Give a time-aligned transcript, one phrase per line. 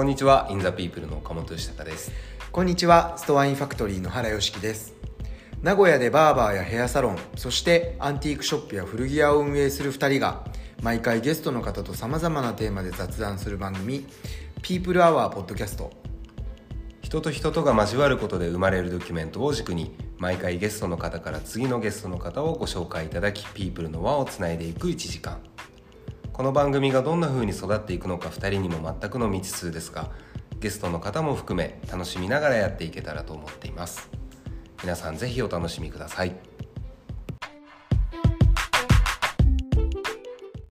[0.00, 2.10] こんにちは、インザピープルの岡本義孝です。
[2.50, 4.94] こんにちはストワインファクトリーの原良樹です
[5.60, 10.46] 名古屋でバーバーやヘアサロンそしてアンティークショップや古着屋を運営する2人が
[10.82, 14.06] 毎回ゲストの方とさまざまなテーマで雑談する番組
[14.62, 15.92] 「ピープルアワーポッドキャスト
[17.10, 25.40] 人と人とが交わることで生まれるドキュメントを軸に、毎回ゲストの方から次のゲストの方をご紹介いただき、ピープルの輪をつないでいく1時間。
[26.40, 30.10] この番組がどんな風に育っていくのか2人にも全くの未知数ですが、
[30.58, 34.08] ゲストの方も含め楽しみながらやっていけたらと思っています。
[34.82, 36.34] 皆さん是非お楽しみください。